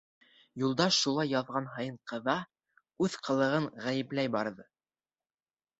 Юлдаш 0.61 0.95
шулай 1.01 1.29
яҙған 1.33 1.67
һайын 1.75 1.99
ҡыҙа, 2.13 2.35
үҙ 3.09 3.19
ҡылығын 3.29 3.71
ғәйепләй 3.87 4.35
барҙы. 4.39 4.69